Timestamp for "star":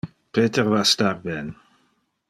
0.93-1.13